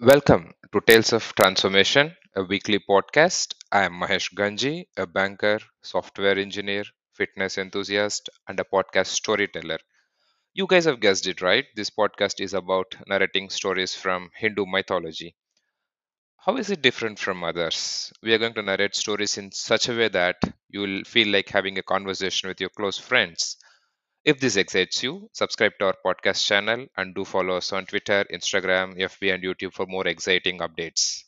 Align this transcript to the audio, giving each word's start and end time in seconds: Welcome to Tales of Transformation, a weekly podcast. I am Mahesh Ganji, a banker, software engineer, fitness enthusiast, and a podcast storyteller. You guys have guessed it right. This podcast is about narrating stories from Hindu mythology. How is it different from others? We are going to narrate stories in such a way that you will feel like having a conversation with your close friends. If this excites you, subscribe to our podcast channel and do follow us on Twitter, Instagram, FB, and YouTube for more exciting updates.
Welcome 0.00 0.52
to 0.72 0.80
Tales 0.80 1.12
of 1.12 1.32
Transformation, 1.36 2.16
a 2.34 2.42
weekly 2.42 2.80
podcast. 2.80 3.54
I 3.70 3.84
am 3.84 4.00
Mahesh 4.00 4.34
Ganji, 4.34 4.86
a 4.96 5.06
banker, 5.06 5.60
software 5.80 6.36
engineer, 6.36 6.82
fitness 7.14 7.56
enthusiast, 7.56 8.28
and 8.48 8.58
a 8.58 8.64
podcast 8.64 9.06
storyteller. 9.06 9.78
You 10.54 10.66
guys 10.66 10.86
have 10.86 11.00
guessed 11.00 11.26
it 11.28 11.42
right. 11.42 11.66
This 11.76 11.90
podcast 11.90 12.40
is 12.40 12.54
about 12.54 12.96
narrating 13.08 13.50
stories 13.50 13.94
from 13.94 14.30
Hindu 14.36 14.66
mythology. 14.66 15.36
How 16.44 16.56
is 16.56 16.70
it 16.70 16.82
different 16.82 17.20
from 17.20 17.44
others? 17.44 18.12
We 18.20 18.34
are 18.34 18.38
going 18.38 18.54
to 18.54 18.62
narrate 18.62 18.96
stories 18.96 19.38
in 19.38 19.52
such 19.52 19.88
a 19.88 19.94
way 19.96 20.08
that 20.08 20.42
you 20.68 20.80
will 20.80 21.04
feel 21.04 21.28
like 21.28 21.48
having 21.50 21.78
a 21.78 21.84
conversation 21.84 22.48
with 22.48 22.60
your 22.60 22.70
close 22.70 22.98
friends. 22.98 23.56
If 24.22 24.38
this 24.38 24.56
excites 24.56 25.02
you, 25.02 25.30
subscribe 25.32 25.72
to 25.78 25.86
our 25.86 25.94
podcast 26.04 26.44
channel 26.44 26.86
and 26.94 27.14
do 27.14 27.24
follow 27.24 27.56
us 27.56 27.72
on 27.72 27.86
Twitter, 27.86 28.26
Instagram, 28.30 28.98
FB, 28.98 29.32
and 29.32 29.42
YouTube 29.42 29.72
for 29.72 29.86
more 29.86 30.06
exciting 30.06 30.58
updates. 30.58 31.24